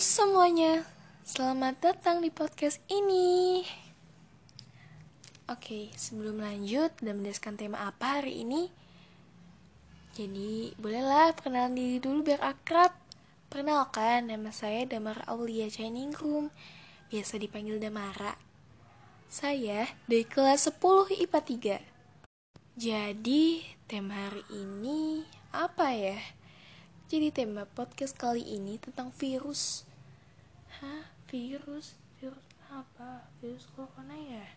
[0.00, 0.88] Semuanya,
[1.20, 3.60] selamat datang di podcast ini.
[5.52, 8.72] Oke, sebelum lanjut dan mendaskan tema apa hari ini,
[10.16, 12.96] jadi bolehlah perkenalan diri dulu biar akrab.
[13.52, 16.48] Perkenalkan, nama saya Damar Aulia Chainingrum,
[17.12, 18.40] biasa dipanggil Damara.
[19.28, 21.40] Saya dari kelas 10 IPA
[22.80, 22.80] 3.
[22.80, 26.16] Jadi, tema hari ini apa ya?
[27.12, 29.84] Jadi tema podcast kali ini tentang virus.
[30.80, 31.12] Hah?
[31.28, 31.92] Virus?
[32.16, 33.28] Virus apa?
[33.36, 34.48] Virus corona ya?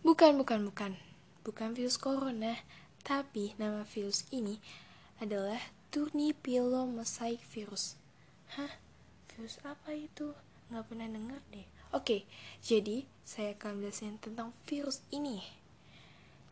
[0.00, 0.96] Bukan, bukan, bukan.
[1.44, 2.56] Bukan virus corona,
[3.04, 4.64] tapi nama virus ini
[5.20, 5.60] adalah
[5.92, 8.00] Turnipilomosaic virus.
[8.56, 8.80] Hah?
[9.28, 10.32] Virus apa itu?
[10.72, 11.68] Nggak pernah denger deh.
[11.92, 12.24] Oke,
[12.64, 15.44] jadi saya akan jelasin tentang virus ini.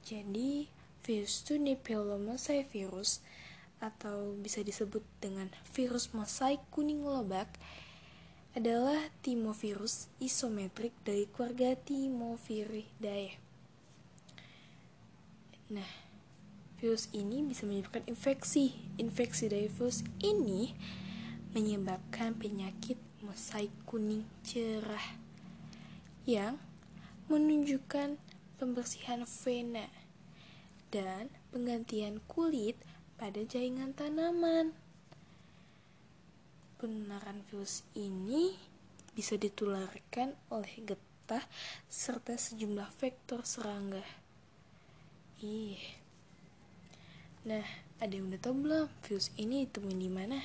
[0.04, 0.68] Jadi,
[1.08, 3.24] virus Turnipilomosaic virus
[3.82, 7.50] atau bisa disebut dengan virus mosaik kuning lobak
[8.54, 13.34] adalah timovirus isometrik dari keluarga Timoviridae.
[15.72, 15.90] Nah,
[16.76, 18.76] virus ini bisa menyebabkan infeksi.
[19.00, 20.76] Infeksi dari virus ini
[21.56, 25.16] menyebabkan penyakit mosaik kuning cerah
[26.28, 26.60] yang
[27.32, 28.20] menunjukkan
[28.60, 29.88] pembersihan vena
[30.92, 32.76] dan penggantian kulit
[33.22, 34.74] pada jaringan tanaman.
[36.74, 38.58] Penularan virus ini
[39.14, 41.46] bisa ditularkan oleh getah
[41.86, 44.02] serta sejumlah vektor serangga.
[45.38, 45.78] Ih.
[47.46, 47.62] Nah,
[48.02, 50.42] ada yang udah tahu belum virus ini ditemuin di mana?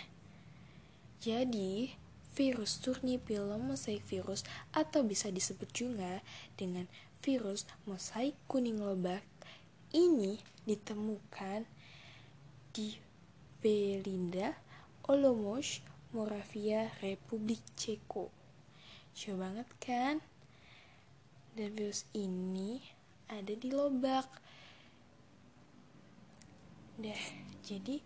[1.17, 1.98] Jadi,
[2.38, 6.22] virus Turnipilum mosaic virus atau bisa disebut juga
[6.53, 6.86] dengan
[7.25, 9.25] virus mosaik kuning lobak
[9.98, 10.38] ini
[10.70, 11.66] ditemukan
[12.78, 12.94] di
[13.58, 14.53] Belinda,
[15.09, 15.81] Olomouc,
[16.14, 18.30] Moravia, Republik Ceko.
[19.17, 20.22] Jauh banget kan?
[21.58, 22.77] Dan virus ini
[23.26, 24.30] ada di lobak.
[27.02, 27.23] Dah,
[27.66, 27.98] jadi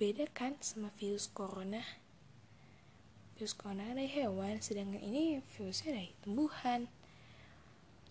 [0.00, 1.84] beda kan sama virus corona?
[3.36, 6.88] Virus corona dari hewan, sedangkan ini virusnya dari tumbuhan.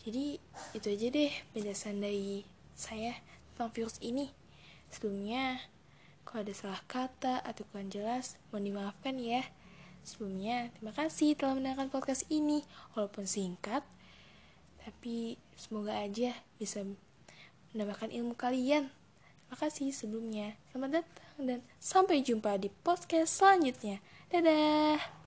[0.05, 0.37] Jadi
[0.77, 2.45] itu aja deh penjelasan dari
[2.77, 3.17] saya
[3.57, 4.48] tentang virus ini.
[4.89, 5.61] Sebelumnya,
[6.25, 9.45] kalau ada salah kata atau kurang jelas, mohon dimaafkan ya.
[10.05, 13.85] Sebelumnya, terima kasih telah mendengarkan podcast ini, walaupun singkat,
[14.81, 16.85] tapi semoga aja bisa
[17.73, 18.89] menambahkan ilmu kalian.
[19.49, 20.53] Terima kasih sebelumnya.
[20.69, 23.97] Selamat datang dan sampai jumpa di podcast selanjutnya.
[24.29, 25.17] Dadah!